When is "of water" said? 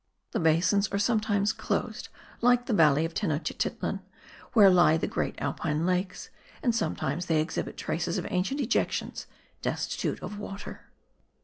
10.23-10.87